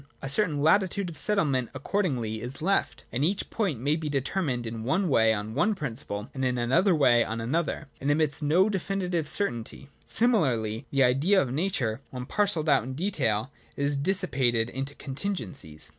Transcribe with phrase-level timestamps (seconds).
[0.19, 4.83] A certain latitude of settlement accordingly is left: and each point may be determined in
[4.83, 9.29] one way on one principle, in another way on another, and admits of no definitive
[9.29, 9.89] certainty.
[10.07, 15.89] Similarly the Idea of Nature, when parcelled out in detail, is dissi pated into contingencies.